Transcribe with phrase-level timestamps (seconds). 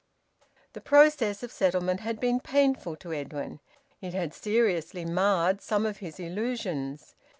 [0.73, 3.59] The process of settlement had been painful to Edwin;
[4.01, 7.13] it had seriously marred some of his illusions.